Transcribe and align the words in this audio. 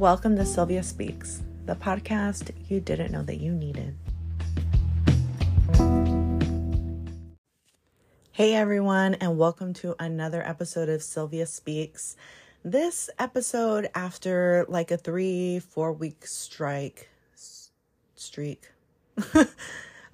Welcome 0.00 0.36
to 0.36 0.46
Sylvia 0.46 0.82
Speaks, 0.82 1.42
the 1.66 1.74
podcast 1.74 2.52
you 2.70 2.80
didn't 2.80 3.12
know 3.12 3.22
that 3.24 3.36
you 3.36 3.52
needed. 3.52 3.94
Hey 8.32 8.54
everyone, 8.54 9.16
and 9.16 9.36
welcome 9.36 9.74
to 9.74 9.94
another 9.98 10.42
episode 10.42 10.88
of 10.88 11.02
Sylvia 11.02 11.44
Speaks. 11.44 12.16
This 12.64 13.10
episode, 13.18 13.90
after 13.94 14.64
like 14.70 14.90
a 14.90 14.96
three, 14.96 15.58
four 15.58 15.92
week 15.92 16.26
strike, 16.26 17.10
streak 18.14 18.70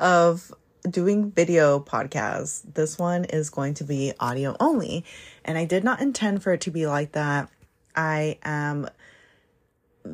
of 0.00 0.53
doing 0.91 1.30
video 1.30 1.79
podcasts, 1.79 2.62
this 2.75 2.98
one 2.98 3.25
is 3.27 3.50
going 3.50 3.75
to 3.75 3.84
be 3.84 4.12
audio 4.18 4.57
only. 4.59 5.05
And 5.45 5.57
I 5.57 5.64
did 5.64 5.84
not 5.84 6.00
intend 6.00 6.43
for 6.43 6.53
it 6.55 6.62
to 6.62 6.73
be 6.73 6.89
like 6.89 7.12
that. 7.12 7.50
I 7.95 8.39
am 8.43 8.89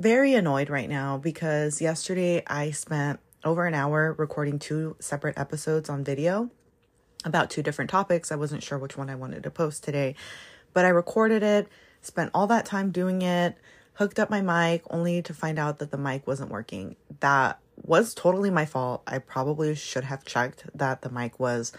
very 0.00 0.34
annoyed 0.34 0.70
right 0.70 0.88
now 0.88 1.18
because 1.18 1.80
yesterday 1.80 2.42
I 2.46 2.70
spent 2.70 3.20
over 3.44 3.66
an 3.66 3.74
hour 3.74 4.14
recording 4.18 4.58
two 4.58 4.96
separate 5.00 5.38
episodes 5.38 5.88
on 5.88 6.04
video 6.04 6.50
about 7.24 7.50
two 7.50 7.62
different 7.62 7.90
topics. 7.90 8.32
I 8.32 8.36
wasn't 8.36 8.62
sure 8.62 8.78
which 8.78 8.96
one 8.96 9.10
I 9.10 9.14
wanted 9.14 9.42
to 9.42 9.50
post 9.50 9.84
today, 9.84 10.14
but 10.72 10.84
I 10.84 10.88
recorded 10.88 11.42
it, 11.42 11.68
spent 12.00 12.30
all 12.34 12.46
that 12.48 12.66
time 12.66 12.90
doing 12.90 13.22
it, 13.22 13.56
hooked 13.94 14.18
up 14.18 14.30
my 14.30 14.40
mic 14.40 14.82
only 14.90 15.22
to 15.22 15.34
find 15.34 15.58
out 15.58 15.78
that 15.78 15.90
the 15.90 15.98
mic 15.98 16.26
wasn't 16.26 16.50
working. 16.50 16.96
That 17.20 17.58
was 17.84 18.14
totally 18.14 18.50
my 18.50 18.64
fault. 18.64 19.02
I 19.06 19.18
probably 19.18 19.74
should 19.74 20.04
have 20.04 20.24
checked 20.24 20.64
that 20.74 21.02
the 21.02 21.10
mic 21.10 21.38
was 21.38 21.72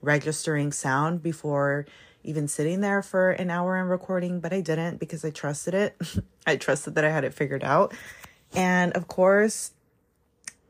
registering 0.00 0.72
sound 0.72 1.22
before 1.22 1.86
even 2.24 2.48
sitting 2.48 2.80
there 2.80 3.02
for 3.02 3.32
an 3.32 3.50
hour 3.50 3.76
and 3.76 3.90
recording, 3.90 4.40
but 4.40 4.52
I 4.52 4.60
didn't 4.60 4.98
because 4.98 5.24
I 5.24 5.30
trusted 5.30 5.74
it. 5.74 5.96
I 6.46 6.56
trusted 6.56 6.94
that 6.94 7.04
I 7.04 7.10
had 7.10 7.24
it 7.24 7.34
figured 7.34 7.64
out. 7.64 7.94
And 8.54 8.92
of 8.92 9.08
course, 9.08 9.72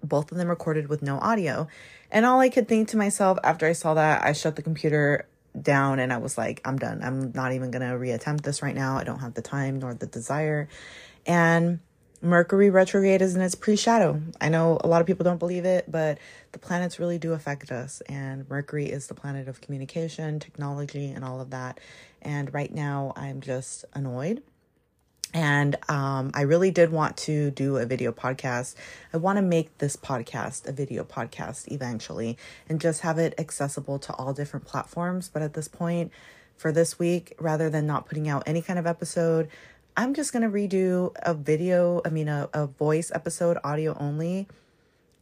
both 0.03 0.33
of 0.33 0.39
them 0.39 0.48
recorded 0.48 0.89
with 0.89 1.03
no 1.03 1.19
audio. 1.19 1.69
And 2.11 2.27
all 2.27 2.41
I 2.41 2.48
could 2.48 2.69
think 2.69 2.89
to 2.89 2.97
myself 2.97 3.39
after 3.42 3.67
I 3.67 3.72
saw 3.72 3.94
that, 3.94 4.22
I 4.22 4.33
shut 4.33 4.56
the 4.56 4.62
computer 4.62 5.27
down 5.61 5.98
and 5.98 6.12
I 6.12 6.19
was 6.19 6.39
like, 6.39 6.61
I'm 6.64 6.78
done. 6.78 7.03
I'm 7.03 7.33
not 7.33 7.53
even 7.53 7.70
going 7.70 7.83
to 7.83 7.97
reattempt 7.97 8.42
this 8.42 8.62
right 8.62 8.75
now. 8.75 8.97
I 8.97 9.05
don't 9.05 9.20
have 9.20 9.34
the 9.34 9.42
time 9.42 9.78
nor 9.78 9.94
the 9.94 10.06
desire. 10.06 10.69
And 11.27 11.81
Mercury 12.23 12.70
retrograde 12.70 13.20
is 13.20 13.34
in 13.34 13.42
its 13.42 13.56
pre 13.56 13.75
shadow. 13.75 14.23
I 14.41 14.48
know 14.48 14.78
a 14.83 14.87
lot 14.87 15.01
of 15.01 15.09
people 15.09 15.25
don't 15.25 15.39
believe 15.39 15.65
it, 15.65 15.91
but 15.91 16.19
the 16.53 16.59
planets 16.61 17.01
really 17.01 17.19
do 17.19 17.33
affect 17.33 17.73
us. 17.73 18.01
And 18.03 18.48
Mercury 18.48 18.87
is 18.87 19.09
the 19.09 19.15
planet 19.15 19.48
of 19.48 19.61
communication, 19.61 20.39
technology, 20.39 21.11
and 21.11 21.25
all 21.25 21.41
of 21.41 21.50
that. 21.50 21.81
And 22.23 22.55
right 22.55 22.73
now, 22.73 23.12
I'm 23.17 23.41
just 23.41 23.84
annoyed. 23.93 24.41
And 25.34 25.77
um, 25.89 26.31
I 26.33 26.43
really 26.43 26.70
did 26.70 26.93
want 26.93 27.17
to 27.19 27.50
do 27.50 27.77
a 27.78 27.87
video 27.87 28.12
podcast. 28.12 28.77
I 29.12 29.17
want 29.17 29.39
to 29.39 29.43
make 29.43 29.78
this 29.78 29.97
podcast 29.97 30.69
a 30.69 30.73
video 30.73 31.03
podcast 31.03 31.73
eventually 31.73 32.39
and 32.69 32.81
just 32.81 33.00
have 33.00 33.19
it 33.19 33.34
accessible 33.37 33.98
to 33.98 34.12
all 34.12 34.33
different 34.33 34.65
platforms. 34.65 35.28
But 35.33 35.43
at 35.43 35.55
this 35.55 35.67
point, 35.67 36.12
for 36.56 36.70
this 36.70 37.00
week, 37.00 37.34
rather 37.41 37.69
than 37.69 37.87
not 37.87 38.06
putting 38.06 38.28
out 38.28 38.45
any 38.47 38.62
kind 38.62 38.78
of 38.78 38.87
episode, 38.87 39.48
I'm 39.97 40.15
just 40.15 40.33
going 40.33 40.43
to 40.43 40.48
redo 40.48 41.12
a 41.23 41.35
video, 41.35 42.01
I 42.05 42.09
mean, 42.09 42.29
a, 42.29 42.48
a 42.53 42.67
voice 42.67 43.11
episode, 43.15 43.59
audio 43.62 43.97
only. 43.99 44.49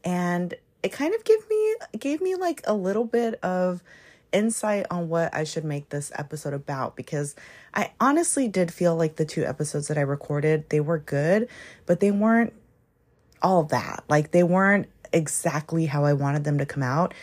And 0.05 0.55
it 0.83 0.93
kind 0.93 1.15
of 1.15 1.25
gave 1.25 1.49
me, 1.49 1.75
gave 1.99 2.21
me 2.21 2.37
like 2.37 2.63
a 2.65 2.75
little 2.75 3.05
bit 3.05 3.35
of 3.43 3.83
insight 4.33 4.87
on 4.91 5.09
what 5.09 5.35
I 5.35 5.45
should 5.45 5.65
make 5.65 5.89
this 5.89 6.13
episode 6.15 6.55
about 6.55 6.97
because 6.97 7.35
I 7.75 7.91
honestly 8.01 8.49
did 8.49 8.73
feel 8.73 8.97
like 8.97 9.17
the 9.17 9.25
two 9.25 9.45
episodes 9.45 9.89
that 9.89 9.99
I 9.99 10.03
recorded, 10.03 10.71
they 10.71 10.81
were 10.81 10.99
good, 10.99 11.49
but 11.87 12.01
they 12.01 12.11
weren't 12.11 12.53
all 13.43 13.65
that. 13.65 14.05
Like 14.09 14.31
they 14.31 14.43
weren't 14.43 14.89
exactly 15.13 15.87
how 15.87 16.05
I 16.05 16.13
wanted 16.13 16.45
them 16.45 16.59
to 16.59 16.67
come 16.67 16.83
out. 16.83 17.15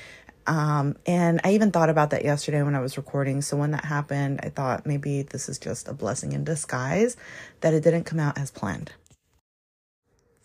Um, 0.48 0.96
and 1.06 1.42
I 1.44 1.54
even 1.54 1.72
thought 1.72 1.90
about 1.90 2.12
that 2.12 2.24
yesterday 2.24 2.64
when 2.64 2.74
I 2.74 2.80
was 2.80 2.98
recording. 2.98 3.42
So 3.42 3.58
when 3.58 3.72
that 3.72 3.84
happened, 3.86 4.40
I 4.42 4.50
thought 4.50 4.86
maybe 4.86 5.22
this 5.22 5.50
is 5.50 5.60
just 5.60 5.90
a 5.90 5.94
blessing 5.94 6.32
in 6.32 6.46
disguise 6.46 7.18
that 7.60 7.74
it 7.74 7.84
didn't 7.84 8.06
come 8.06 8.20
out 8.20 8.38
as 8.38 8.50
planned. 8.50 8.94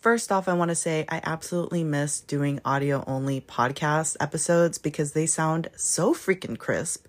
First 0.00 0.32
off, 0.32 0.48
I 0.48 0.54
want 0.54 0.70
to 0.70 0.74
say 0.74 1.04
I 1.08 1.20
absolutely 1.22 1.84
miss 1.84 2.20
doing 2.20 2.58
audio 2.64 3.04
only 3.06 3.40
podcast 3.40 4.16
episodes 4.18 4.76
because 4.76 5.12
they 5.12 5.26
sound 5.26 5.68
so 5.76 6.12
freaking 6.12 6.58
crisp. 6.58 7.06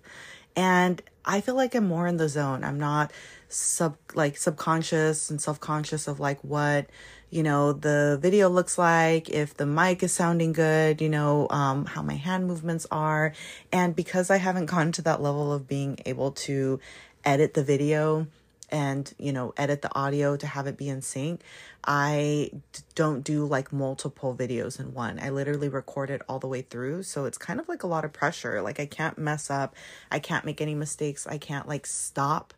And 0.54 1.02
I 1.24 1.40
feel 1.40 1.56
like 1.56 1.74
I'm 1.74 1.88
more 1.88 2.06
in 2.06 2.18
the 2.18 2.28
zone. 2.28 2.62
I'm 2.62 2.78
not 2.78 3.12
sub 3.48 3.96
like 4.14 4.36
subconscious 4.36 5.30
and 5.30 5.42
self-conscious 5.42 6.06
of 6.06 6.20
like 6.20 6.38
what 6.42 6.86
you 7.34 7.42
know 7.42 7.72
the 7.72 8.16
video 8.22 8.48
looks 8.48 8.78
like 8.78 9.28
if 9.28 9.54
the 9.54 9.66
mic 9.66 10.04
is 10.04 10.12
sounding 10.12 10.52
good 10.52 11.00
you 11.00 11.08
know 11.08 11.48
um, 11.50 11.84
how 11.84 12.00
my 12.00 12.14
hand 12.14 12.46
movements 12.46 12.86
are. 12.90 13.32
And 13.72 13.96
because 13.96 14.30
i 14.30 14.36
haven't 14.36 14.66
gotten 14.66 14.92
to 14.92 15.02
that 15.02 15.20
level 15.20 15.52
of 15.52 15.66
being 15.66 15.98
able 16.06 16.30
to 16.46 16.78
edit 17.24 17.54
the 17.54 17.64
video 17.64 18.28
and 18.70 19.12
you 19.18 19.32
know 19.32 19.52
edit 19.56 19.82
the 19.82 19.94
audio 19.94 20.36
to 20.36 20.46
have 20.46 20.66
it 20.66 20.76
be 20.76 20.88
in 20.88 21.02
sync 21.02 21.42
i 21.84 22.50
don't 22.94 23.22
do 23.22 23.44
like 23.44 23.72
multiple 23.72 24.34
videos 24.34 24.80
in 24.80 24.94
one. 24.94 25.18
I 25.18 25.30
literally 25.30 25.68
record 25.68 26.10
it 26.10 26.22
all 26.28 26.38
the 26.38 26.46
way 26.46 26.62
through. 26.62 27.02
So 27.02 27.24
it's 27.26 27.36
kind 27.36 27.60
of 27.60 27.68
like 27.68 27.82
a 27.82 27.86
lot 27.86 28.04
of 28.04 28.12
pressure. 28.12 28.62
Like 28.62 28.78
i 28.80 28.86
can't 28.86 29.18
mess 29.18 29.50
up. 29.50 29.74
I 30.10 30.18
can't 30.18 30.44
make 30.44 30.60
any 30.60 30.74
mistakes. 30.74 31.26
I 31.26 31.38
can't 31.38 31.68
like 31.68 31.86
stop 31.86 32.54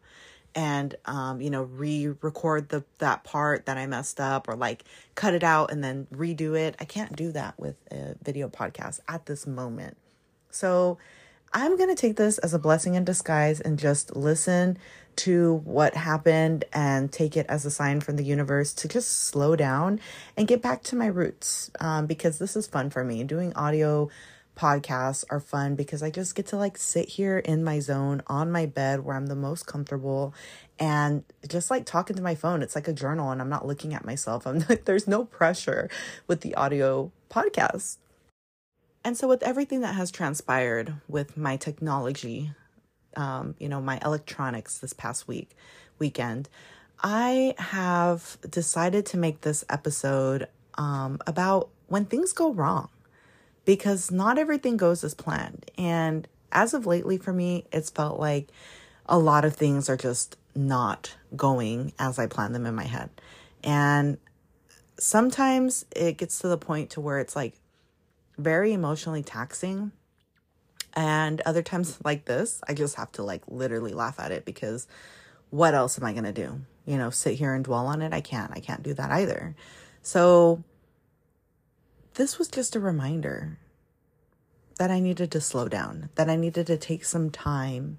and 0.56 0.96
um, 1.04 1.40
you 1.40 1.50
know 1.50 1.62
re-record 1.62 2.70
the 2.70 2.82
that 2.98 3.22
part 3.22 3.66
that 3.66 3.76
I 3.76 3.86
messed 3.86 4.18
up 4.18 4.48
or 4.48 4.56
like 4.56 4.82
cut 5.14 5.34
it 5.34 5.44
out 5.44 5.70
and 5.70 5.84
then 5.84 6.08
redo 6.12 6.58
it. 6.58 6.74
I 6.80 6.84
can't 6.84 7.14
do 7.14 7.30
that 7.32 7.58
with 7.58 7.76
a 7.92 8.16
video 8.22 8.48
podcast 8.48 9.00
at 9.06 9.26
this 9.26 9.46
moment. 9.46 9.96
So 10.50 10.98
I'm 11.52 11.76
going 11.76 11.88
to 11.88 12.00
take 12.00 12.16
this 12.16 12.38
as 12.38 12.54
a 12.54 12.58
blessing 12.58 12.94
in 12.94 13.04
disguise 13.04 13.60
and 13.60 13.78
just 13.78 14.16
listen 14.16 14.78
to 15.16 15.62
what 15.64 15.94
happened 15.94 16.64
and 16.72 17.10
take 17.10 17.36
it 17.36 17.46
as 17.48 17.64
a 17.64 17.70
sign 17.70 18.00
from 18.00 18.16
the 18.16 18.24
universe 18.24 18.74
to 18.74 18.88
just 18.88 19.10
slow 19.24 19.56
down 19.56 20.00
and 20.36 20.48
get 20.48 20.60
back 20.60 20.82
to 20.84 20.96
my 20.96 21.06
roots 21.06 21.70
um, 21.80 22.06
because 22.06 22.38
this 22.38 22.56
is 22.56 22.66
fun 22.66 22.90
for 22.90 23.04
me. 23.04 23.24
Doing 23.24 23.54
audio 23.54 24.10
podcasts 24.56 25.24
are 25.30 25.38
fun 25.38 25.74
because 25.74 26.02
I 26.02 26.10
just 26.10 26.34
get 26.34 26.46
to 26.46 26.56
like 26.56 26.78
sit 26.78 27.10
here 27.10 27.38
in 27.38 27.62
my 27.62 27.78
zone 27.78 28.22
on 28.26 28.50
my 28.50 28.66
bed 28.66 29.04
where 29.04 29.14
I'm 29.14 29.26
the 29.26 29.36
most 29.36 29.66
comfortable 29.66 30.34
and 30.78 31.24
just 31.46 31.70
like 31.70 31.84
talking 31.84 32.16
to 32.16 32.22
my 32.22 32.34
phone. 32.34 32.62
It's 32.62 32.74
like 32.74 32.88
a 32.88 32.92
journal 32.92 33.30
and 33.30 33.40
I'm 33.40 33.50
not 33.50 33.66
looking 33.66 33.94
at 33.94 34.04
myself. 34.04 34.46
I'm 34.46 34.58
like, 34.68 34.86
there's 34.86 35.06
no 35.06 35.24
pressure 35.24 35.88
with 36.26 36.40
the 36.40 36.54
audio 36.54 37.12
podcast. 37.30 37.98
And 39.04 39.16
so, 39.16 39.28
with 39.28 39.44
everything 39.44 39.82
that 39.82 39.94
has 39.94 40.10
transpired 40.10 40.94
with 41.06 41.36
my 41.36 41.56
technology, 41.56 42.50
um, 43.16 43.54
you 43.60 43.68
know, 43.68 43.80
my 43.80 44.00
electronics 44.04 44.78
this 44.78 44.92
past 44.92 45.28
week, 45.28 45.50
weekend, 46.00 46.48
I 47.04 47.54
have 47.58 48.36
decided 48.50 49.06
to 49.06 49.16
make 49.16 49.42
this 49.42 49.64
episode 49.68 50.48
um, 50.74 51.20
about 51.24 51.68
when 51.86 52.06
things 52.06 52.32
go 52.32 52.52
wrong 52.52 52.88
because 53.66 54.10
not 54.10 54.38
everything 54.38 54.78
goes 54.78 55.04
as 55.04 55.12
planned. 55.12 55.70
And 55.76 56.26
as 56.50 56.72
of 56.72 56.86
lately, 56.86 57.18
for 57.18 57.34
me, 57.34 57.66
it's 57.70 57.90
felt 57.90 58.18
like 58.18 58.48
a 59.04 59.18
lot 59.18 59.44
of 59.44 59.54
things 59.54 59.90
are 59.90 59.96
just 59.96 60.38
not 60.54 61.16
going 61.36 61.92
as 61.98 62.18
I 62.18 62.26
plan 62.26 62.52
them 62.52 62.64
in 62.64 62.74
my 62.74 62.84
head. 62.84 63.10
And 63.62 64.16
sometimes 64.98 65.84
it 65.94 66.16
gets 66.16 66.38
to 66.38 66.48
the 66.48 66.56
point 66.56 66.90
to 66.90 67.00
where 67.00 67.18
it's 67.18 67.36
like 67.36 67.54
very 68.38 68.72
emotionally 68.72 69.22
taxing. 69.22 69.92
And 70.94 71.42
other 71.42 71.62
times 71.62 71.98
like 72.04 72.24
this, 72.24 72.62
I 72.66 72.72
just 72.72 72.94
have 72.94 73.12
to 73.12 73.22
like 73.22 73.42
literally 73.48 73.92
laugh 73.92 74.18
at 74.20 74.30
it 74.30 74.44
because 74.44 74.86
what 75.50 75.74
else 75.74 75.98
am 75.98 76.04
I 76.04 76.12
going 76.12 76.24
to 76.24 76.32
do? 76.32 76.60
You 76.86 76.98
know, 76.98 77.10
sit 77.10 77.34
here 77.34 77.52
and 77.52 77.64
dwell 77.64 77.86
on 77.86 78.00
it? 78.00 78.12
I 78.12 78.20
can't. 78.20 78.52
I 78.54 78.60
can't 78.60 78.84
do 78.84 78.94
that 78.94 79.10
either. 79.10 79.56
So 80.02 80.62
this 82.16 82.38
was 82.38 82.48
just 82.48 82.74
a 82.74 82.80
reminder 82.80 83.58
that 84.78 84.90
I 84.90 85.00
needed 85.00 85.30
to 85.32 85.40
slow 85.40 85.68
down, 85.68 86.10
that 86.16 86.28
I 86.28 86.36
needed 86.36 86.66
to 86.66 86.76
take 86.76 87.04
some 87.04 87.30
time 87.30 87.98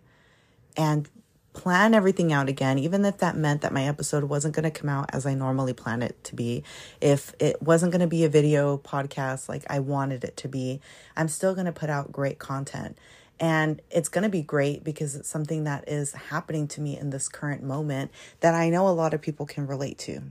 and 0.75 1.07
plan 1.53 1.93
everything 1.95 2.31
out 2.31 2.49
again, 2.49 2.77
even 2.77 3.03
if 3.05 3.17
that 3.17 3.35
meant 3.35 3.61
that 3.61 3.73
my 3.73 3.87
episode 3.87 4.23
wasn't 4.25 4.55
going 4.55 4.63
to 4.63 4.71
come 4.71 4.89
out 4.89 5.09
as 5.13 5.25
I 5.25 5.33
normally 5.33 5.73
plan 5.73 6.03
it 6.03 6.23
to 6.25 6.35
be. 6.35 6.63
If 7.01 7.33
it 7.39 7.61
wasn't 7.61 7.91
going 7.91 8.01
to 8.01 8.07
be 8.07 8.23
a 8.23 8.29
video 8.29 8.77
podcast 8.77 9.49
like 9.49 9.63
I 9.69 9.79
wanted 9.79 10.23
it 10.23 10.37
to 10.37 10.47
be, 10.47 10.81
I'm 11.15 11.27
still 11.27 11.55
going 11.55 11.65
to 11.65 11.71
put 11.71 11.89
out 11.89 12.11
great 12.11 12.37
content. 12.37 12.97
And 13.39 13.81
it's 13.91 14.09
going 14.09 14.23
to 14.23 14.29
be 14.29 14.41
great 14.41 14.83
because 14.83 15.15
it's 15.15 15.29
something 15.29 15.63
that 15.63 15.87
is 15.87 16.13
happening 16.13 16.67
to 16.69 16.81
me 16.81 16.97
in 16.97 17.11
this 17.11 17.29
current 17.29 17.63
moment 17.63 18.11
that 18.39 18.55
I 18.55 18.69
know 18.69 18.87
a 18.87 18.89
lot 18.89 19.13
of 19.13 19.21
people 19.21 19.45
can 19.45 19.67
relate 19.67 19.99
to. 19.99 20.21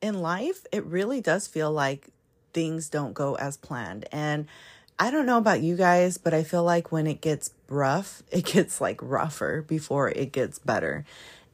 In 0.00 0.20
life, 0.20 0.66
it 0.70 0.84
really 0.84 1.20
does 1.20 1.46
feel 1.46 1.72
like 1.72 2.08
things 2.54 2.88
don't 2.88 3.12
go 3.12 3.34
as 3.34 3.58
planned. 3.58 4.06
And 4.10 4.46
I 4.98 5.10
don't 5.10 5.26
know 5.26 5.38
about 5.38 5.60
you 5.60 5.76
guys, 5.76 6.16
but 6.18 6.32
I 6.32 6.44
feel 6.44 6.64
like 6.64 6.92
when 6.92 7.06
it 7.06 7.20
gets 7.20 7.50
rough, 7.68 8.22
it 8.30 8.46
gets 8.46 8.80
like 8.80 8.98
rougher 9.02 9.60
before 9.60 10.08
it 10.08 10.32
gets 10.32 10.58
better. 10.58 11.04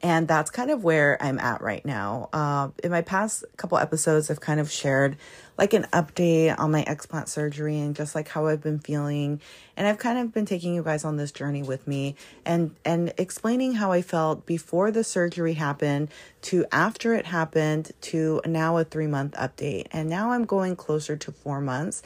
And 0.03 0.27
that's 0.27 0.49
kind 0.49 0.71
of 0.71 0.83
where 0.83 1.21
I'm 1.21 1.37
at 1.37 1.61
right 1.61 1.85
now. 1.85 2.29
Uh, 2.33 2.69
in 2.83 2.89
my 2.89 3.01
past 3.01 3.43
couple 3.57 3.77
episodes, 3.77 4.31
I've 4.31 4.41
kind 4.41 4.59
of 4.59 4.71
shared 4.71 5.15
like 5.59 5.73
an 5.73 5.85
update 5.93 6.57
on 6.57 6.71
my 6.71 6.83
explant 6.85 7.27
surgery 7.27 7.79
and 7.79 7.95
just 7.95 8.15
like 8.15 8.27
how 8.27 8.47
I've 8.47 8.61
been 8.61 8.79
feeling. 8.79 9.39
And 9.77 9.87
I've 9.87 9.99
kind 9.99 10.17
of 10.17 10.33
been 10.33 10.47
taking 10.47 10.73
you 10.73 10.81
guys 10.81 11.05
on 11.05 11.17
this 11.17 11.31
journey 11.31 11.61
with 11.61 11.87
me 11.87 12.15
and 12.43 12.75
and 12.83 13.13
explaining 13.19 13.75
how 13.75 13.91
I 13.91 14.01
felt 14.01 14.47
before 14.47 14.89
the 14.89 15.03
surgery 15.03 15.53
happened 15.53 16.09
to 16.43 16.65
after 16.71 17.13
it 17.13 17.27
happened 17.27 17.91
to 18.01 18.41
now 18.45 18.77
a 18.77 18.83
3 18.83 19.05
month 19.05 19.33
update. 19.33 19.85
And 19.91 20.09
now 20.09 20.31
I'm 20.31 20.45
going 20.45 20.75
closer 20.75 21.15
to 21.15 21.31
4 21.31 21.61
months 21.61 22.01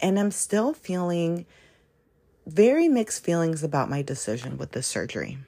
and 0.00 0.20
I'm 0.20 0.30
still 0.30 0.72
feeling 0.72 1.46
very 2.46 2.88
mixed 2.88 3.24
feelings 3.24 3.64
about 3.64 3.90
my 3.90 4.02
decision 4.02 4.56
with 4.56 4.72
this 4.72 4.86
surgery. 4.86 5.38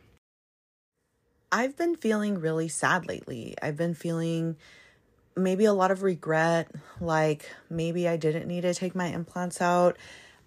I've 1.53 1.77
been 1.77 1.97
feeling 1.97 2.41
really 2.41 2.69
sad 2.69 3.07
lately. 3.07 3.55
I've 3.61 3.77
been 3.77 3.93
feeling 3.93 4.57
maybe 5.37 5.67
a 5.67 5.75
lot 5.75 5.91
of 5.91 6.03
regret, 6.03 6.71
like 6.99 7.51
maybe 7.69 8.09
I 8.09 8.17
didn't 8.17 8.49
need 8.49 8.63
to 8.63 8.73
take 8.73 8.95
my 8.95 9.09
implants 9.09 9.61
out. 9.61 9.99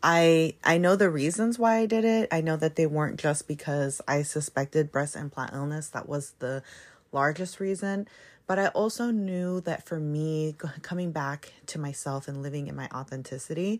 I 0.01 0.55
I 0.63 0.79
know 0.79 0.95
the 0.95 1.11
reasons 1.11 1.59
why 1.59 1.77
I 1.77 1.85
did 1.85 2.05
it. 2.05 2.27
I 2.31 2.41
know 2.41 2.57
that 2.57 2.75
they 2.75 2.87
weren't 2.87 3.19
just 3.19 3.47
because 3.47 4.01
I 4.07 4.23
suspected 4.23 4.91
breast 4.91 5.15
implant 5.15 5.53
illness. 5.53 5.89
That 5.89 6.09
was 6.09 6.33
the 6.39 6.63
largest 7.11 7.59
reason, 7.59 8.07
but 8.47 8.57
I 8.57 8.67
also 8.69 9.11
knew 9.11 9.61
that 9.61 9.85
for 9.85 9.99
me 9.99 10.55
coming 10.81 11.11
back 11.11 11.53
to 11.67 11.79
myself 11.79 12.27
and 12.27 12.41
living 12.41 12.67
in 12.67 12.75
my 12.75 12.89
authenticity, 12.93 13.79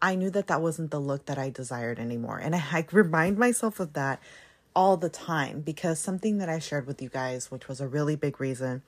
I 0.00 0.14
knew 0.14 0.30
that 0.30 0.46
that 0.46 0.62
wasn't 0.62 0.90
the 0.90 1.00
look 1.00 1.26
that 1.26 1.38
I 1.38 1.50
desired 1.50 1.98
anymore. 1.98 2.38
And 2.38 2.54
I, 2.54 2.62
I 2.72 2.86
remind 2.90 3.38
myself 3.38 3.80
of 3.80 3.92
that 3.92 4.20
all 4.76 4.98
the 4.98 5.08
time 5.08 5.62
because 5.62 5.98
something 5.98 6.36
that 6.36 6.50
I 6.50 6.58
shared 6.58 6.86
with 6.86 7.00
you 7.00 7.08
guys, 7.08 7.50
which 7.50 7.66
was 7.66 7.80
a 7.80 7.88
really 7.88 8.14
big 8.14 8.38
reason 8.38 8.82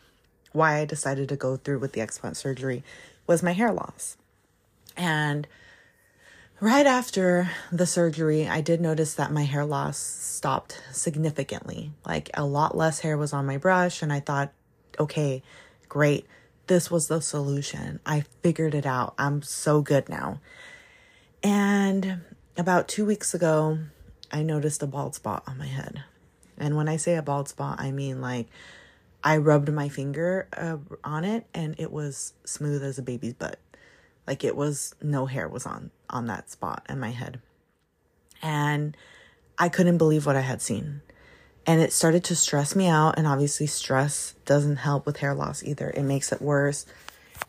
why 0.52 0.76
I 0.76 0.84
decided 0.84 1.30
to 1.30 1.36
go 1.36 1.56
through 1.56 1.78
with 1.78 1.94
the 1.94 2.02
explant 2.02 2.36
surgery, 2.36 2.84
was 3.26 3.42
my 3.42 3.52
hair 3.52 3.72
loss. 3.72 4.18
And 4.96 5.48
right 6.60 6.86
after 6.86 7.50
the 7.72 7.86
surgery, 7.86 8.46
I 8.46 8.60
did 8.60 8.82
notice 8.82 9.14
that 9.14 9.32
my 9.32 9.44
hair 9.44 9.64
loss 9.64 9.96
stopped 9.98 10.80
significantly. 10.92 11.92
Like 12.06 12.28
a 12.34 12.44
lot 12.44 12.76
less 12.76 13.00
hair 13.00 13.16
was 13.16 13.32
on 13.32 13.46
my 13.46 13.56
brush, 13.56 14.02
and 14.02 14.12
I 14.12 14.20
thought, 14.20 14.52
okay, 15.00 15.42
great. 15.88 16.26
This 16.66 16.90
was 16.90 17.08
the 17.08 17.22
solution. 17.22 17.98
I 18.04 18.24
figured 18.42 18.74
it 18.74 18.84
out. 18.84 19.14
I'm 19.16 19.40
so 19.40 19.80
good 19.80 20.10
now. 20.10 20.40
And 21.42 22.20
about 22.58 22.88
two 22.88 23.06
weeks 23.06 23.32
ago, 23.32 23.78
I 24.30 24.42
noticed 24.42 24.82
a 24.82 24.86
bald 24.86 25.14
spot 25.14 25.42
on 25.46 25.58
my 25.58 25.66
head. 25.66 26.04
And 26.56 26.76
when 26.76 26.88
I 26.88 26.96
say 26.96 27.14
a 27.14 27.22
bald 27.22 27.48
spot, 27.48 27.80
I 27.80 27.92
mean 27.92 28.20
like 28.20 28.48
I 29.22 29.36
rubbed 29.38 29.72
my 29.72 29.88
finger 29.88 30.48
uh, 30.56 30.78
on 31.02 31.24
it 31.24 31.46
and 31.54 31.74
it 31.78 31.92
was 31.92 32.34
smooth 32.44 32.82
as 32.82 32.98
a 32.98 33.02
baby's 33.02 33.34
butt. 33.34 33.58
Like 34.26 34.44
it 34.44 34.56
was 34.56 34.94
no 35.02 35.26
hair 35.26 35.48
was 35.48 35.66
on 35.66 35.90
on 36.10 36.26
that 36.26 36.50
spot 36.50 36.84
in 36.88 37.00
my 37.00 37.10
head. 37.10 37.40
And 38.42 38.96
I 39.58 39.68
couldn't 39.68 39.98
believe 39.98 40.26
what 40.26 40.36
I 40.36 40.42
had 40.42 40.62
seen. 40.62 41.02
And 41.66 41.80
it 41.80 41.92
started 41.92 42.24
to 42.24 42.36
stress 42.36 42.74
me 42.74 42.86
out 42.86 43.18
and 43.18 43.26
obviously 43.26 43.66
stress 43.66 44.34
doesn't 44.44 44.76
help 44.76 45.04
with 45.04 45.18
hair 45.18 45.34
loss 45.34 45.62
either. 45.62 45.90
It 45.90 46.02
makes 46.02 46.32
it 46.32 46.40
worse. 46.40 46.86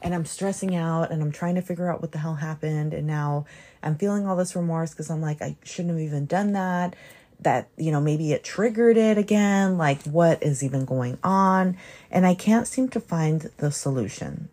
And 0.01 0.13
I'm 0.13 0.25
stressing 0.25 0.75
out 0.75 1.11
and 1.11 1.21
I'm 1.21 1.31
trying 1.31 1.55
to 1.55 1.61
figure 1.61 1.89
out 1.89 2.01
what 2.01 2.11
the 2.11 2.17
hell 2.17 2.35
happened 2.35 2.93
and 2.93 3.07
now 3.07 3.45
I'm 3.81 3.95
feeling 3.95 4.27
all 4.27 4.35
this 4.35 4.55
remorse 4.55 4.91
because 4.91 5.09
I'm 5.09 5.21
like, 5.21 5.41
I 5.41 5.55
shouldn't 5.63 5.93
have 5.93 6.01
even 6.05 6.25
done 6.25 6.53
that. 6.53 6.95
That, 7.41 7.69
you 7.77 7.91
know, 7.91 8.01
maybe 8.01 8.33
it 8.33 8.43
triggered 8.43 8.97
it 8.97 9.17
again. 9.17 9.77
Like, 9.77 10.01
what 10.03 10.43
is 10.43 10.63
even 10.63 10.83
going 10.83 11.17
on? 11.23 11.77
And 12.11 12.25
I 12.25 12.33
can't 12.33 12.67
seem 12.67 12.89
to 12.89 12.99
find 12.99 13.49
the 13.57 13.71
solution. 13.71 14.49